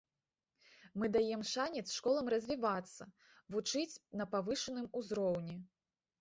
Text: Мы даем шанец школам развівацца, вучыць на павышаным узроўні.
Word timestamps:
Мы 1.01 1.05
даем 1.15 1.41
шанец 1.49 1.83
школам 1.97 2.31
развівацца, 2.35 3.07
вучыць 3.57 4.01
на 4.23 4.29
павышаным 4.33 4.89
узроўні. 5.03 5.57